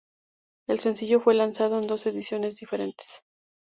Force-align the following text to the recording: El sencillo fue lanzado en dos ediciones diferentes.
El 0.67 0.79
sencillo 0.79 1.19
fue 1.19 1.35
lanzado 1.35 1.77
en 1.79 1.85
dos 1.85 2.07
ediciones 2.07 2.55
diferentes. 2.57 3.21